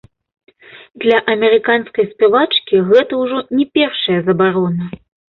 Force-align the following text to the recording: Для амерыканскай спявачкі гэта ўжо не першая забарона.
Для 1.01 1.17
амерыканскай 1.33 2.07
спявачкі 2.13 2.79
гэта 2.87 3.19
ўжо 3.23 3.37
не 3.59 3.65
першая 3.77 4.17
забарона. 4.31 4.89